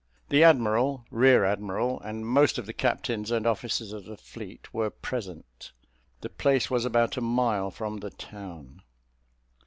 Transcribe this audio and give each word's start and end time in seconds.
The 0.29 0.43
admiral, 0.43 1.05
rear 1.11 1.45
admiral, 1.45 1.99
and 2.01 2.25
most 2.25 2.57
of 2.57 2.65
the 2.65 2.73
captains 2.73 3.29
and 3.29 3.45
officers 3.45 3.93
of 3.93 4.05
the 4.05 4.17
fleet 4.17 4.73
were 4.73 4.89
present; 4.89 5.73
the 6.21 6.29
place 6.29 6.71
was 6.71 6.85
about 6.85 7.17
a 7.17 7.21
mile 7.21 7.69
from 7.69 7.97
the 7.97 8.09
town. 8.09 8.81